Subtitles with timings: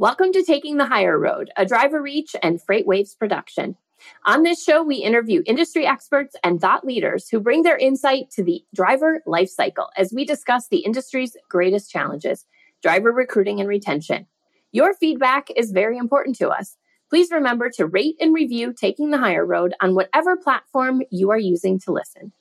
[0.00, 3.76] Welcome to Taking the Hire Road, a DriverReach and FreightWaves production.
[4.24, 8.42] On this show, we interview industry experts and thought leaders who bring their insight to
[8.42, 12.46] the driver life cycle as we discuss the industry's greatest challenges
[12.82, 14.26] driver recruiting and retention.
[14.72, 16.78] Your feedback is very important to us.
[17.10, 21.38] Please remember to rate and review Taking the Hire Road on whatever platform you are
[21.38, 22.32] using to listen.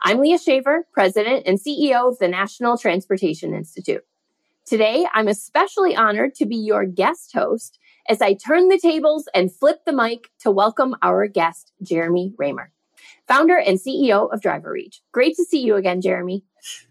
[0.00, 4.04] I'm Leah Shaver, President and CEO of the National Transportation Institute.
[4.66, 7.78] Today, I'm especially honored to be your guest host
[8.08, 12.68] as I turn the tables and flip the mic to welcome our guest, Jeremy Reymer,
[13.28, 15.00] founder and CEO of DriverReach.
[15.12, 16.44] Great to see you again, Jeremy.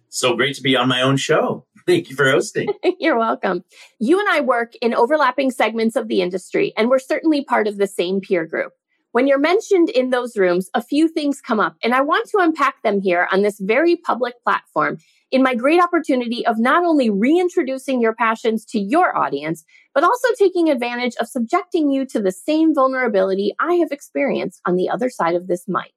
[0.07, 1.65] So great to be on my own show.
[1.87, 2.69] Thank you for hosting.
[2.99, 3.63] You're welcome.
[3.99, 7.79] You and I work in overlapping segments of the industry, and we're certainly part of
[7.79, 8.73] the same peer group.
[9.13, 12.39] When you're mentioned in those rooms, a few things come up, and I want to
[12.39, 14.97] unpack them here on this very public platform
[15.33, 20.27] in my great opportunity of not only reintroducing your passions to your audience, but also
[20.37, 25.09] taking advantage of subjecting you to the same vulnerability I have experienced on the other
[25.09, 25.91] side of this mic.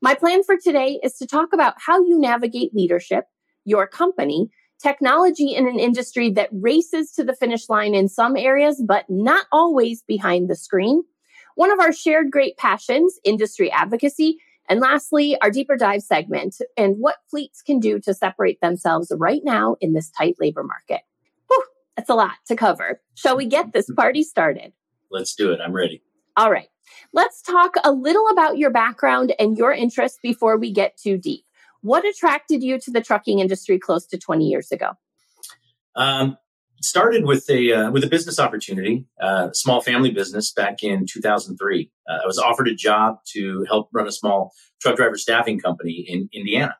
[0.00, 3.24] My plan for today is to talk about how you navigate leadership,
[3.64, 4.48] your company,
[4.80, 9.46] technology in an industry that races to the finish line in some areas, but not
[9.50, 11.02] always behind the screen.
[11.56, 14.38] One of our shared great passions, industry advocacy,
[14.68, 19.40] and lastly, our deeper dive segment and what fleets can do to separate themselves right
[19.44, 21.02] now in this tight labor market.
[21.48, 21.64] Whew,
[21.96, 23.00] that's a lot to cover.
[23.14, 24.72] Shall we get this party started?
[25.10, 25.60] Let's do it.
[25.64, 26.02] I'm ready.
[26.36, 26.68] All right.
[27.12, 31.44] Let's talk a little about your background and your interests before we get too deep.
[31.80, 34.92] What attracted you to the trucking industry close to 20 years ago?
[35.96, 36.36] Um,
[36.80, 41.90] started with a uh, with a business opportunity, uh, small family business back in 2003.
[42.08, 46.04] Uh, I was offered a job to help run a small truck driver staffing company
[46.06, 46.76] in Indiana,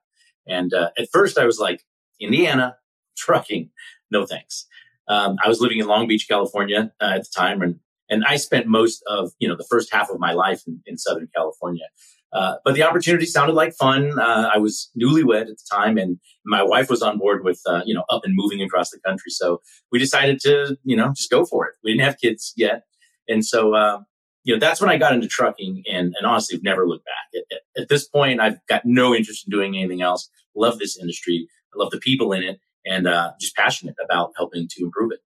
[0.47, 1.83] and uh, at first I was like,
[2.21, 2.77] Indiana
[3.17, 3.71] trucking,
[4.11, 4.67] no thanks.
[5.09, 7.81] Um, I was living in Long Beach, California uh, at the time, and
[8.11, 10.99] and I spent most of you know the first half of my life in, in
[10.99, 11.87] Southern California.
[12.33, 14.19] Uh, but the opportunity sounded like fun.
[14.19, 17.83] Uh, I was newlywed at the time, and my wife was on board with uh,
[17.87, 19.31] you know up and moving across the country.
[19.31, 21.75] So we decided to you know just go for it.
[21.83, 22.83] We didn't have kids yet,
[23.29, 24.01] and so uh,
[24.45, 27.41] you know that's when I got into trucking, and, and honestly, have never looked back.
[27.41, 30.29] At, at, at, this point, I've got no interest in doing anything else.
[30.55, 31.49] Love this industry.
[31.75, 35.21] I love the people in it, and uh, just passionate about helping to improve it.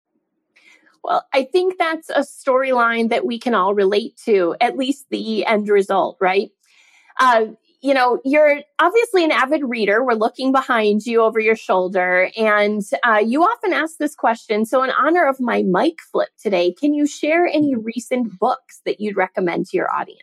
[1.05, 5.47] Well, I think that's a storyline that we can all relate to, at least the
[5.47, 6.51] end result, right?
[7.19, 7.47] Uh,
[7.81, 10.05] you know, you're obviously an avid reader.
[10.05, 14.67] We're looking behind you over your shoulder, and uh, you often ask this question.
[14.67, 19.01] So, in honor of my mic flip today, can you share any recent books that
[19.01, 20.23] you'd recommend to your audience?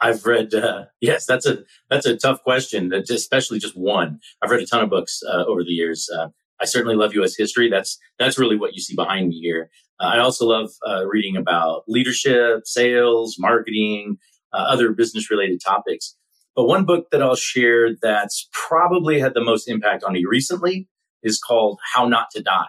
[0.00, 0.54] I've read.
[0.54, 1.58] Uh, yes, that's a
[1.90, 2.92] that's a tough question.
[2.92, 4.20] Especially just one.
[4.40, 6.08] I've read a ton of books uh, over the years.
[6.08, 6.28] Uh,
[6.60, 7.36] I certainly love U.S.
[7.36, 7.68] history.
[7.68, 9.68] That's that's really what you see behind me here.
[10.00, 14.18] Uh, I also love uh, reading about leadership, sales, marketing,
[14.52, 16.16] uh, other business related topics.
[16.54, 20.88] But one book that I'll share that's probably had the most impact on me recently
[21.22, 22.66] is called How Not to Die.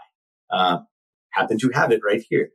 [0.49, 0.79] Uh,
[1.31, 2.49] happen to have it right here.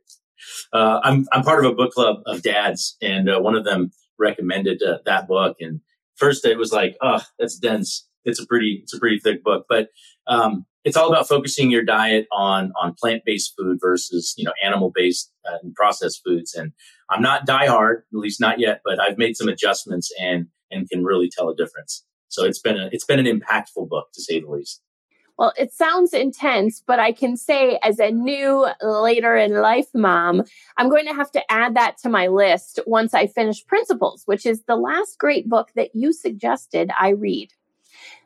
[0.71, 3.91] Uh, I'm, I'm part of a book club of dads, and uh, one of them
[4.17, 5.57] recommended uh, that book.
[5.59, 5.81] And
[6.15, 8.07] first, it was like, oh, that's dense.
[8.23, 9.89] It's a pretty, it's a pretty thick book, but
[10.27, 14.53] um, it's all about focusing your diet on on plant based food versus you know
[14.63, 16.53] animal based uh, and processed foods.
[16.53, 16.71] And
[17.09, 20.89] I'm not die hard, at least not yet, but I've made some adjustments and and
[20.89, 22.05] can really tell a difference.
[22.29, 24.81] So it's been a it's been an impactful book to say the least.
[25.37, 30.43] Well, it sounds intense, but I can say as a new later in life mom,
[30.75, 34.45] I'm going to have to add that to my list once I finish Principles, which
[34.45, 37.53] is the last great book that you suggested I read.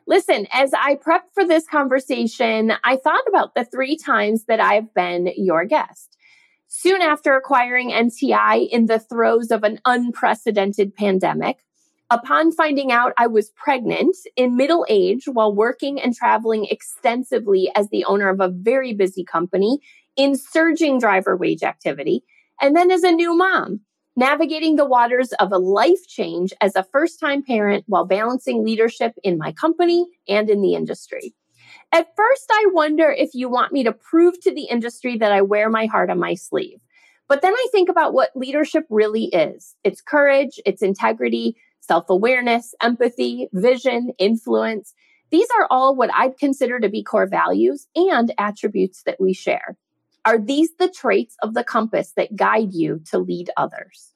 [0.06, 4.92] Listen, as I prepped for this conversation, I thought about the three times that I've
[4.92, 6.16] been your guest.
[6.68, 11.64] Soon after acquiring NTI in the throes of an unprecedented pandemic,
[12.10, 17.88] upon finding out I was pregnant in middle age while working and traveling extensively as
[17.88, 19.78] the owner of a very busy company
[20.16, 22.24] in surging driver wage activity,
[22.60, 23.80] and then as a new mom
[24.16, 29.12] navigating the waters of a life change as a first time parent while balancing leadership
[29.22, 31.34] in my company and in the industry.
[31.92, 35.42] At first, I wonder if you want me to prove to the industry that I
[35.42, 36.78] wear my heart on my sleeve.
[37.28, 42.74] But then I think about what leadership really is it's courage, it's integrity, self awareness,
[42.82, 44.94] empathy, vision, influence.
[45.30, 49.76] These are all what I'd consider to be core values and attributes that we share.
[50.24, 54.12] Are these the traits of the compass that guide you to lead others?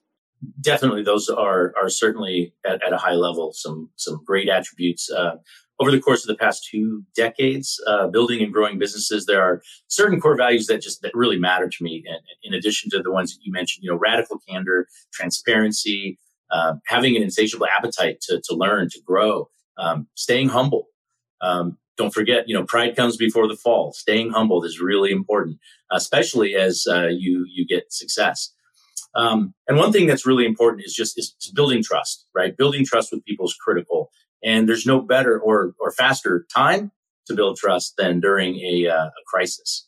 [0.61, 5.11] Definitely, those are are certainly at, at a high level some some great attributes.
[5.11, 5.35] Uh,
[5.81, 9.61] over the course of the past two decades, uh, building and growing businesses, there are
[9.87, 12.03] certain core values that just that really matter to me.
[12.05, 16.19] And in addition to the ones that you mentioned, you know, radical candor, transparency,
[16.51, 20.87] uh, having an insatiable appetite to, to learn, to grow, um, staying humble.
[21.41, 23.91] Um, don't forget, you know, pride comes before the fall.
[23.91, 25.59] Staying humbled is really important,
[25.91, 28.53] especially as uh, you you get success.
[29.15, 32.55] Um, and one thing that's really important is just is building trust, right?
[32.55, 34.11] Building trust with people is critical.
[34.41, 36.91] And there's no better or, or faster time
[37.27, 39.85] to build trust than during a, uh, a crisis.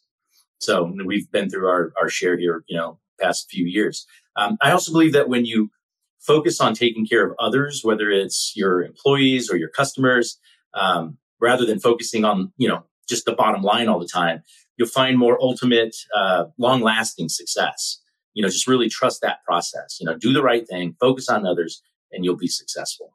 [0.60, 4.06] So we've been through our, our share here, you know, past few years.
[4.36, 5.72] Um, I also believe that when you
[6.20, 10.38] focus on taking care of others, whether it's your employees or your customers,
[10.74, 14.44] um, rather than focusing on, you know, just the bottom line all the time,
[14.78, 18.02] you'll find more ultimate, uh, long lasting success.
[18.34, 21.46] You know, just really trust that process, you know, do the right thing, focus on
[21.46, 21.82] others,
[22.14, 23.14] and you'll be successful.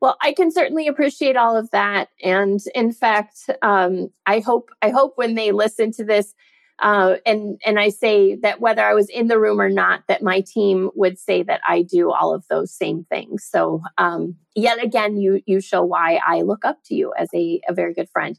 [0.00, 4.90] Well, I can certainly appreciate all of that, and in fact, um, I hope I
[4.90, 6.34] hope when they listen to this,
[6.80, 10.22] uh, and and I say that whether I was in the room or not, that
[10.22, 13.44] my team would say that I do all of those same things.
[13.44, 17.60] So, um, yet again, you you show why I look up to you as a,
[17.68, 18.38] a very good friend.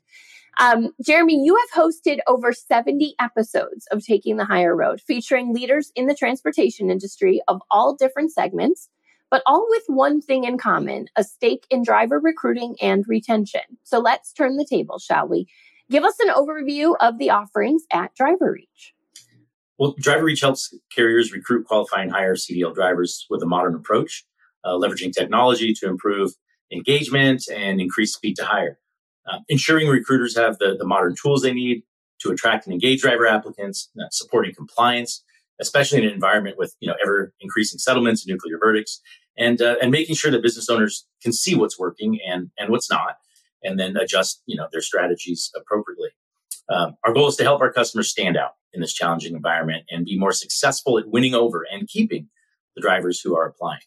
[0.60, 5.92] Um, Jeremy, you have hosted over 70 episodes of Taking the Hire Road, featuring leaders
[5.96, 8.90] in the transportation industry of all different segments
[9.30, 13.62] but all with one thing in common a stake in driver recruiting and retention.
[13.84, 15.48] So let's turn the table, shall we?
[15.90, 18.94] Give us an overview of the offerings at DriverReach.
[19.80, 24.26] Well, DriverReach helps carriers recruit, qualify, and hire CDL drivers with a modern approach,
[24.64, 26.34] uh, leveraging technology to improve
[26.72, 28.78] engagement and increase speed to hire.
[29.28, 31.84] Uh, ensuring recruiters have the, the modern tools they need
[32.20, 35.24] to attract and engage driver applicants, uh, supporting compliance,
[35.60, 39.02] especially in an environment with you know ever increasing settlements and nuclear verdicts,
[39.38, 42.90] and uh, and making sure that business owners can see what's working and and what's
[42.90, 43.18] not,
[43.64, 46.10] and then adjust you know their strategies appropriately.
[46.70, 50.06] Um, our goal is to help our customers stand out in this challenging environment and
[50.06, 52.30] be more successful at winning over and keeping
[52.76, 53.82] the drivers who are applying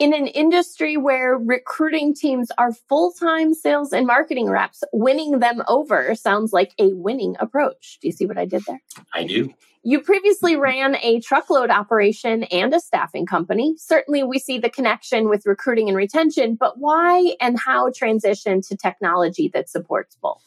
[0.00, 5.62] in an industry where recruiting teams are full time sales and marketing reps, winning them
[5.68, 7.98] over sounds like a winning approach.
[8.00, 8.80] Do you see what I did there?
[9.14, 9.52] I do.
[9.82, 13.74] You previously ran a truckload operation and a staffing company.
[13.78, 18.76] Certainly, we see the connection with recruiting and retention, but why and how transition to
[18.76, 20.42] technology that supports both?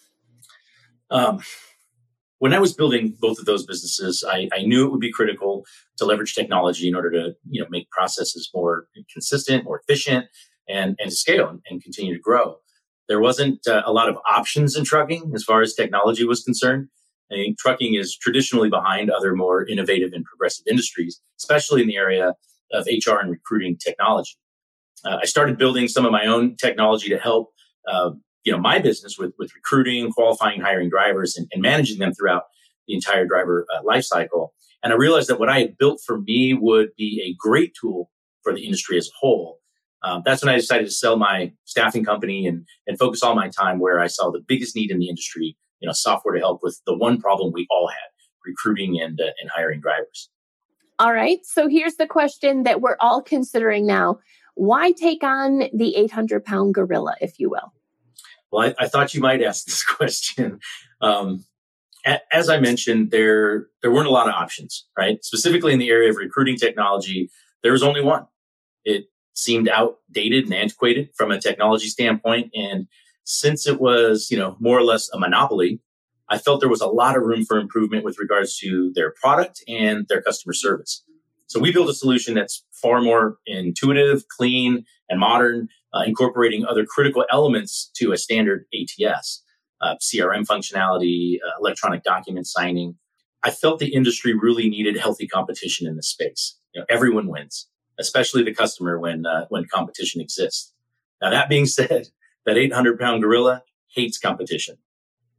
[1.09, 1.41] Um,
[2.37, 5.65] when I was building both of those businesses, I, I, knew it would be critical
[5.97, 10.27] to leverage technology in order to you know make processes more consistent, more efficient,
[10.67, 12.57] and and to scale and, and continue to grow.
[13.07, 16.89] There wasn't uh, a lot of options in trucking as far as technology was concerned.
[17.33, 21.97] I think trucking is traditionally behind other more innovative and progressive industries, especially in the
[21.97, 22.33] area
[22.71, 24.35] of HR and recruiting technology.
[25.05, 27.51] Uh, I started building some of my own technology to help,
[27.87, 28.11] uh,
[28.43, 32.43] you know, my business with, with recruiting, qualifying, hiring drivers, and, and managing them throughout
[32.87, 34.53] the entire driver uh, life cycle.
[34.83, 38.09] And I realized that what I had built for me would be a great tool
[38.43, 39.59] for the industry as a whole.
[40.03, 43.47] Um, that's when I decided to sell my staffing company and, and focus all my
[43.47, 46.61] time where I saw the biggest need in the industry, you know, software to help
[46.63, 48.09] with the one problem we all had,
[48.45, 50.29] recruiting and, uh, and hiring drivers.
[50.97, 51.39] All right.
[51.43, 54.19] So here's the question that we're all considering now.
[54.55, 57.73] Why take on the 800 pound gorilla, if you will?
[58.49, 60.61] Well, I, I thought you might ask this question.
[61.01, 61.43] Um,
[62.31, 65.23] as I mentioned, there there weren't a lot of options, right?
[65.23, 67.29] Specifically in the area of recruiting technology,
[67.61, 68.25] there was only one.
[68.83, 72.87] It seemed outdated and antiquated from a technology standpoint, and
[73.23, 75.79] since it was, you know, more or less a monopoly,
[76.29, 79.63] I felt there was a lot of room for improvement with regards to their product
[79.67, 81.03] and their customer service.
[81.47, 86.85] So we built a solution that's far more intuitive, clean, and modern, uh, incorporating other
[86.85, 89.43] critical elements to a standard ATS,
[89.81, 92.95] uh, CRM functionality, uh, electronic document signing.
[93.43, 96.57] I felt the industry really needed healthy competition in this space.
[96.73, 97.67] You know, everyone wins,
[97.99, 100.73] especially the customer when uh, when competition exists.
[101.21, 102.07] Now that being said,
[102.45, 104.77] that 800 pound gorilla hates competition.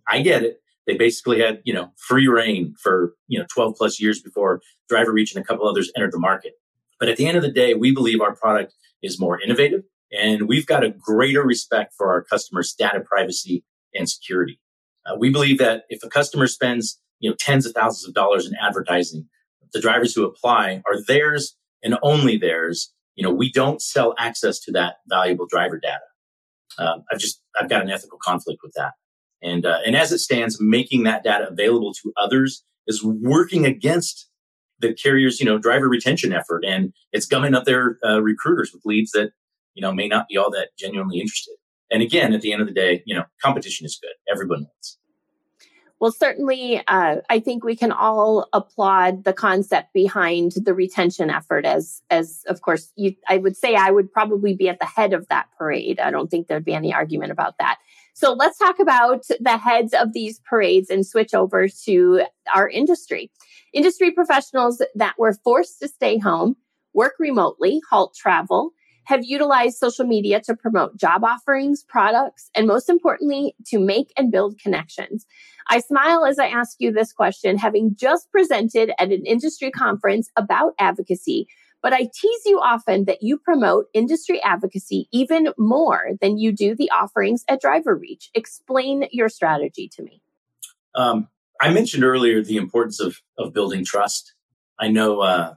[0.09, 0.61] I get it.
[0.87, 4.61] They basically had, you know, free reign for, you know, 12 plus years before
[4.93, 6.55] DriverReach and a couple others entered the market.
[7.01, 9.83] But at the end of the day, we believe our product is more innovative
[10.13, 14.61] and we've got a greater respect for our customers' data privacy and security.
[15.07, 18.47] Uh, we believe that if a customer spends, you know, tens of thousands of dollars
[18.47, 19.29] in advertising,
[19.73, 22.93] the drivers who apply are theirs and only theirs.
[23.17, 26.03] You know, we don't sell access to that valuable driver data
[26.79, 28.93] uh, I've just I've got an ethical conflict with that.
[29.43, 34.29] And uh, and as it stands, making that data available to others is working against
[34.81, 38.83] the carrier's you know driver retention effort, and it's gumming up their uh, recruiters with
[38.85, 39.31] leads that
[39.75, 41.55] you know may not be all that genuinely interested.
[41.91, 44.15] And again, at the end of the day, you know, competition is good.
[44.33, 44.99] Everyone wins.
[46.01, 51.65] Well, certainly, uh, I think we can all applaud the concept behind the retention effort.
[51.65, 55.13] As, as of course, you, I would say I would probably be at the head
[55.13, 56.01] of that parade.
[56.01, 57.79] I don't think there'd be any argument about that.
[58.13, 62.23] So let's talk about the heads of these parades and switch over to
[62.55, 63.31] our industry.
[63.73, 66.57] Industry professionals that were forced to stay home,
[66.93, 68.71] work remotely, halt travel,
[69.07, 74.31] have utilized social media to promote job offerings, products, and most importantly, to make and
[74.31, 75.27] build connections.
[75.69, 80.31] I smile as I ask you this question, having just presented at an industry conference
[80.37, 81.47] about advocacy.
[81.83, 86.75] But I tease you often that you promote industry advocacy even more than you do
[86.75, 88.29] the offerings at DriverReach.
[88.35, 90.23] Explain your strategy to me.
[90.95, 91.29] Um,
[91.61, 94.35] I mentioned earlier the importance of of building trust.
[94.79, 95.21] I know.
[95.21, 95.55] Uh,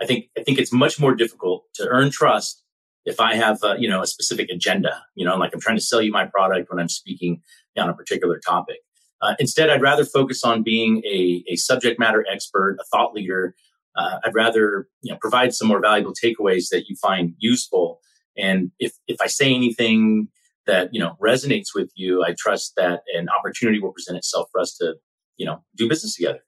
[0.00, 2.62] I think I think it's much more difficult to earn trust
[3.04, 5.82] if I have, uh, you know, a specific agenda, you know, like I'm trying to
[5.82, 7.42] sell you my product when I'm speaking
[7.76, 8.78] on a particular topic.
[9.20, 13.54] Uh, instead, I'd rather focus on being a, a subject matter expert, a thought leader.
[13.96, 18.00] Uh, I'd rather, you know, provide some more valuable takeaways that you find useful.
[18.36, 20.28] And if, if I say anything
[20.66, 24.60] that, you know, resonates with you, I trust that an opportunity will present itself for
[24.60, 24.94] us to,
[25.36, 26.40] you know, do business together.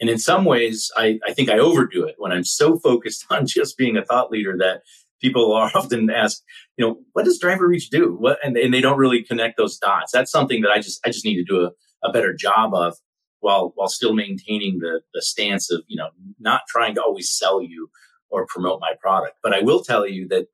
[0.00, 3.46] And in some ways, I, I think I overdo it when I'm so focused on
[3.46, 4.82] just being a thought leader that
[5.20, 6.42] people are often asked,
[6.76, 8.16] you know, what does DriverReach do?
[8.18, 10.12] What, and, and they don't really connect those dots.
[10.12, 11.70] That's something that I just, I just need to do a,
[12.04, 12.96] a better job of
[13.40, 16.08] while, while still maintaining the, the stance of, you know,
[16.38, 17.88] not trying to always sell you
[18.30, 19.36] or promote my product.
[19.42, 20.46] But I will tell you that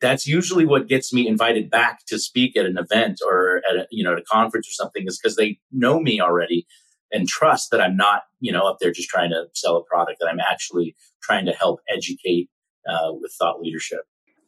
[0.00, 3.86] that's usually what gets me invited back to speak at an event or at a,
[3.90, 6.66] you know, at a conference or something is because they know me already
[7.12, 10.18] and trust that I'm not, you know, up there just trying to sell a product,
[10.20, 12.48] that I'm actually trying to help educate
[12.88, 14.00] uh, with thought leadership.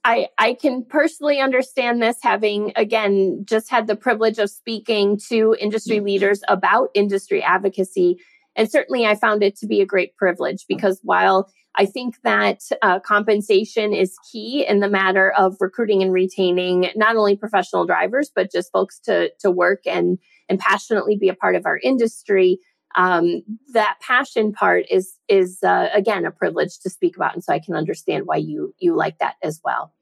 [0.04, 5.56] I, I can personally understand this having again just had the privilege of speaking to
[5.58, 6.06] industry mm-hmm.
[6.06, 8.18] leaders about industry advocacy
[8.54, 12.61] and certainly i found it to be a great privilege because while i think that
[12.82, 18.30] uh, compensation is key in the matter of recruiting and retaining not only professional drivers
[18.34, 20.18] but just folks to to work and
[20.49, 22.58] and passionately be a part of our industry
[22.94, 27.52] um, that passion part is is uh, again a privilege to speak about, and so
[27.52, 29.92] I can understand why you you like that as well.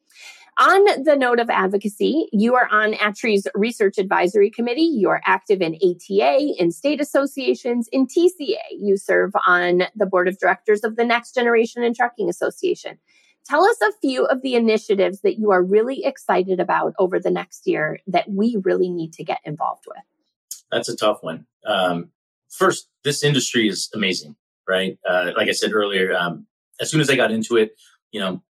[0.59, 4.83] On the note of advocacy, you are on ATRI's Research Advisory Committee.
[4.83, 8.59] You are active in ATA, in state associations, in TCA.
[8.79, 12.99] You serve on the board of directors of the Next Generation in Trucking Association.
[13.47, 17.31] Tell us a few of the initiatives that you are really excited about over the
[17.31, 20.05] next year that we really need to get involved with.
[20.71, 21.47] That's a tough one.
[21.67, 22.11] Um,
[22.53, 24.37] first, this industry is amazing,
[24.69, 24.99] right?
[25.09, 26.47] Uh, like I said earlier, um,
[26.81, 27.73] as soon as I got into it,
[28.13, 28.43] you know,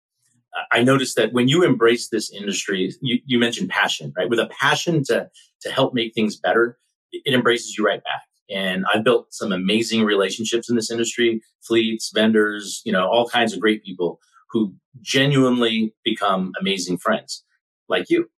[0.71, 4.29] I noticed that when you embrace this industry, you, you mentioned passion, right?
[4.29, 5.31] With a passion to
[5.63, 6.79] to help make things better,
[7.13, 8.23] it embraces you right back.
[8.51, 13.55] And I've built some amazing relationships in this industry, fleets, vendors, you know, all kinds
[13.55, 17.45] of great people who genuinely become amazing friends
[17.89, 18.29] like you.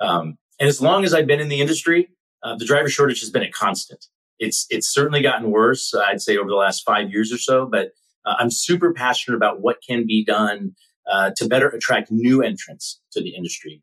[0.00, 2.10] Um, and as long as I've been in the industry,
[2.42, 4.06] uh, the driver shortage has been a constant.
[4.38, 5.94] It's it's certainly gotten worse.
[5.94, 7.92] I'd say over the last five years or so, but
[8.24, 10.74] uh, I'm super passionate about what can be done
[11.10, 13.82] uh, to better attract new entrants to the industry.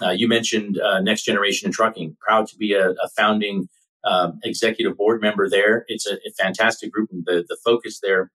[0.00, 2.16] Uh, you mentioned uh, Next Generation in Trucking.
[2.20, 3.68] Proud to be a, a founding
[4.04, 5.84] um, executive board member there.
[5.88, 8.30] It's a, a fantastic group, and the the focus there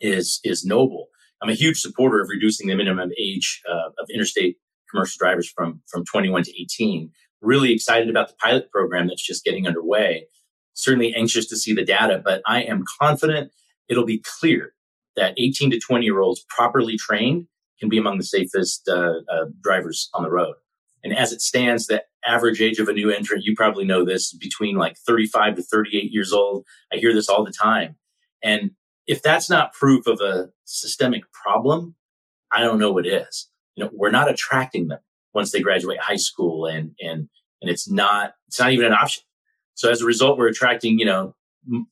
[0.00, 1.08] is is noble.
[1.42, 4.56] I'm a huge supporter of reducing the minimum age uh, of interstate
[4.90, 7.10] commercial drivers from from 21 to 18.
[7.40, 10.26] Really excited about the pilot program that's just getting underway
[10.76, 13.50] certainly anxious to see the data, but I am confident
[13.88, 14.74] it'll be clear
[15.16, 17.46] that 18 to 20 year olds properly trained
[17.80, 20.54] can be among the safest uh, uh, drivers on the road.
[21.02, 24.32] And as it stands, the average age of a new entrant, you probably know this,
[24.34, 26.64] between like 35 to 38 years old.
[26.92, 27.96] I hear this all the time.
[28.42, 28.72] And
[29.06, 31.94] if that's not proof of a systemic problem,
[32.52, 33.48] I don't know what is.
[33.76, 35.00] You know, we're not attracting them
[35.32, 37.28] once they graduate high school and, and,
[37.60, 39.22] and it's not, it's not even an option.
[39.76, 41.34] So as a result, we're attracting, you know,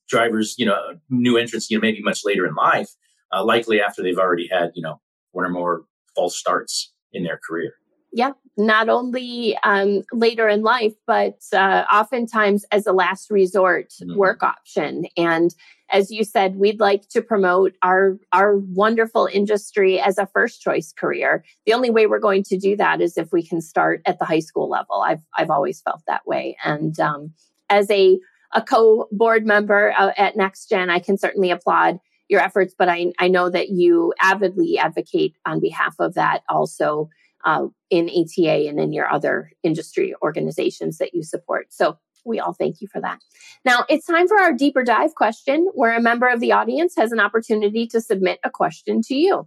[0.08, 2.88] drivers, you know, new entrants, you know, maybe much later in life,
[3.32, 5.00] uh, likely after they've already had, you know,
[5.32, 5.84] one or more
[6.16, 7.74] false starts in their career.
[8.12, 14.16] Yeah, not only um, later in life, but uh, oftentimes as a last resort mm-hmm.
[14.16, 15.06] work option.
[15.16, 15.52] And
[15.90, 20.92] as you said, we'd like to promote our our wonderful industry as a first choice
[20.92, 21.44] career.
[21.66, 24.24] The only way we're going to do that is if we can start at the
[24.24, 25.02] high school level.
[25.02, 27.34] I've I've always felt that way, and um,
[27.68, 28.18] as a,
[28.52, 33.12] a co board member uh, at NextGen, I can certainly applaud your efforts, but I,
[33.18, 37.10] I know that you avidly advocate on behalf of that also
[37.44, 41.66] uh, in ATA and in your other industry organizations that you support.
[41.70, 43.20] So we all thank you for that.
[43.64, 47.12] Now it's time for our deeper dive question, where a member of the audience has
[47.12, 49.46] an opportunity to submit a question to you.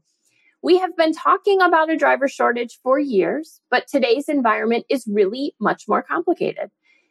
[0.62, 5.54] We have been talking about a driver shortage for years, but today's environment is really
[5.60, 6.70] much more complicated.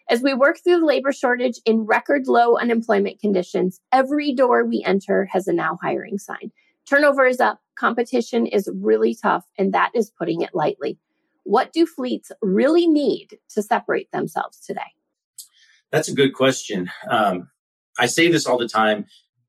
[0.09, 4.85] As we work through the labor shortage in record low unemployment conditions, every door we
[4.87, 6.53] enter has a now hiring sign.
[6.89, 10.97] Turnover is up, competition is really tough, and that is putting it lightly.
[11.43, 14.81] What do fleets really need to separate themselves today?
[15.91, 16.91] That's a good question.
[17.11, 17.51] Um,
[17.99, 19.07] I say this all the time.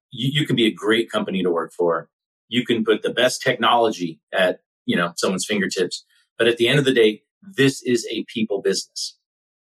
[0.09, 2.09] You, you can be a great company to work for.
[2.49, 6.03] You can put the best technology at you know someone's fingertips,
[6.37, 9.16] but at the end of the day, this is a people business.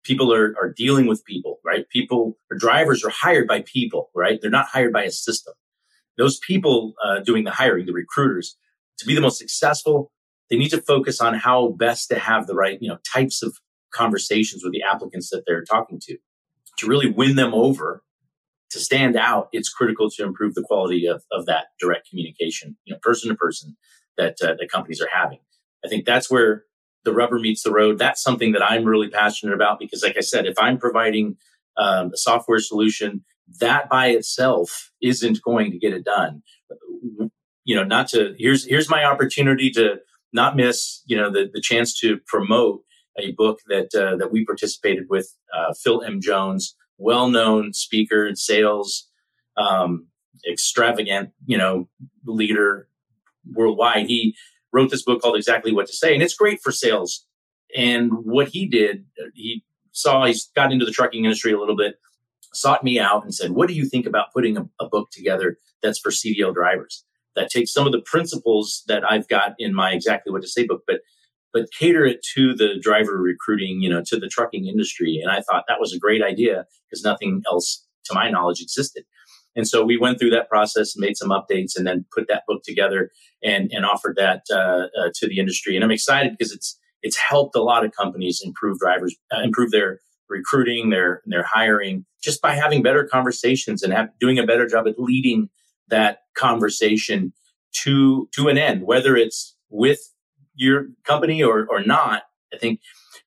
[0.04, 1.88] People are are dealing with people, right?
[1.88, 4.38] People or drivers are hired by people, right?
[4.40, 5.54] They're not hired by a system.
[6.16, 8.56] Those people uh, doing the hiring, the recruiters,
[8.98, 10.12] to be the most successful,
[10.50, 13.56] they need to focus on how best to have the right you know types of
[13.92, 16.16] conversations with the applicants that they're talking to
[16.78, 18.02] to really win them over
[18.70, 22.94] to stand out, it's critical to improve the quality of, of that direct communication, you
[22.94, 23.76] know, person to person
[24.16, 25.40] that uh, companies are having.
[25.84, 26.64] I think that's where
[27.04, 27.98] the rubber meets the road.
[27.98, 31.36] That's something that I'm really passionate about because, like I said, if I'm providing
[31.76, 33.24] um, a software solution,
[33.60, 36.42] that by itself isn't going to get it done.
[37.64, 40.00] You know, not to here's here's my opportunity to
[40.32, 42.82] not miss you know the the chance to promote
[43.18, 46.20] a book that uh, that we participated with uh, Phil M.
[46.20, 49.08] Jones, well-known speaker in sales,
[49.56, 50.06] um,
[50.48, 51.88] extravagant, you know,
[52.24, 52.88] leader
[53.52, 54.06] worldwide.
[54.06, 54.36] He
[54.72, 57.26] wrote this book called Exactly What to Say, and it's great for sales.
[57.76, 61.96] And what he did, he saw he got into the trucking industry a little bit,
[62.52, 65.58] sought me out, and said, "What do you think about putting a, a book together
[65.82, 67.04] that's for CDL drivers?"
[67.36, 70.66] That takes some of the principles that I've got in my Exactly What to Say
[70.66, 71.00] book, but
[71.52, 75.20] but cater it to the driver recruiting, you know, to the trucking industry.
[75.22, 79.04] And I thought that was a great idea because nothing else, to my knowledge, existed.
[79.56, 82.44] And so we went through that process, and made some updates, and then put that
[82.46, 83.10] book together
[83.42, 85.74] and, and offered that uh, uh, to the industry.
[85.74, 89.70] And I'm excited because it's it's helped a lot of companies improve drivers, uh, improve
[89.70, 94.66] their recruiting, their their hiring, just by having better conversations and have, doing a better
[94.66, 95.48] job at leading
[95.88, 97.32] that conversation
[97.72, 100.00] to to an end, whether it's with
[100.54, 102.22] your company or or not,
[102.54, 102.80] I think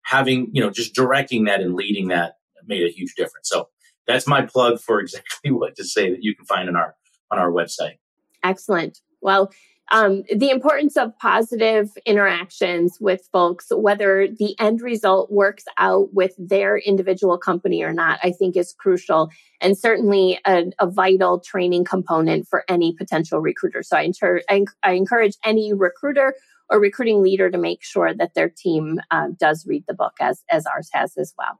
[0.03, 2.33] having you know just directing that and leading that
[2.65, 3.49] made a huge difference.
[3.49, 3.69] So
[4.07, 6.95] that's my plug for exactly what to say that you can find on our
[7.31, 7.97] on our website.
[8.43, 8.99] Excellent.
[9.21, 9.51] Well,
[9.91, 16.33] um, the importance of positive interactions with folks, whether the end result works out with
[16.37, 19.29] their individual company or not, I think is crucial
[19.61, 23.83] and certainly a, a vital training component for any potential recruiter.
[23.83, 26.33] So I, inter- I, I encourage any recruiter
[26.69, 30.43] or recruiting leader to make sure that their team uh, does read the book as,
[30.49, 31.59] as ours has as well.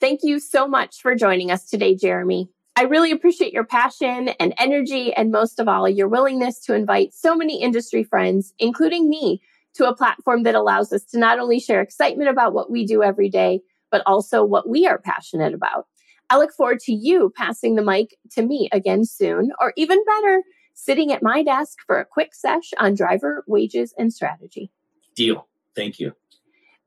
[0.00, 2.48] Thank you so much for joining us today, Jeremy.
[2.76, 7.14] I really appreciate your passion and energy, and most of all, your willingness to invite
[7.14, 9.40] so many industry friends, including me,
[9.74, 13.02] to a platform that allows us to not only share excitement about what we do
[13.02, 15.86] every day, but also what we are passionate about.
[16.30, 20.42] I look forward to you passing the mic to me again soon, or even better,
[20.74, 24.70] sitting at my desk for a quick sesh on driver wages and strategy.
[25.14, 25.46] Deal.
[25.76, 26.14] Thank you.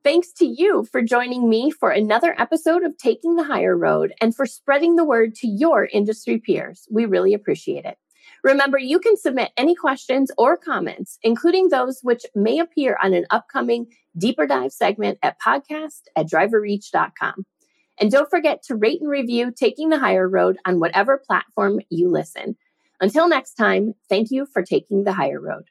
[0.07, 4.33] Thanks to you for joining me for another episode of Taking the Hire Road and
[4.33, 6.87] for spreading the word to your industry peers.
[6.89, 7.97] We really appreciate it.
[8.41, 13.25] Remember, you can submit any questions or comments, including those which may appear on an
[13.31, 17.45] upcoming deeper dive segment at podcast at driverreach.com.
[17.99, 22.09] And don't forget to rate and review Taking the Hire Road on whatever platform you
[22.09, 22.55] listen.
[23.01, 25.65] Until next time, thank you for taking the higher road.